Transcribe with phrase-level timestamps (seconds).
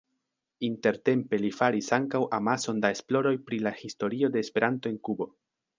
[0.67, 5.33] Intertempe li faris ankaŭ amason da esploroj pri la historio de Esperanto en Kubo.